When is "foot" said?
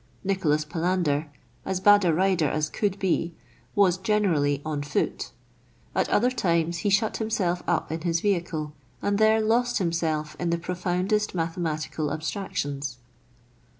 4.81-5.29